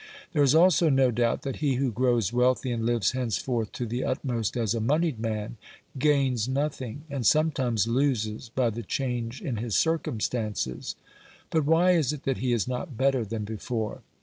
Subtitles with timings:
[0.33, 3.85] There is also no doubt that he who grows wealthy and lives hence forth to
[3.85, 5.57] the utmost as a monied man,
[5.99, 10.95] gains nothing, and sometimes loses by the change in his circumstances.
[11.51, 14.01] But OBERMANN 113 why is it that he is not better than before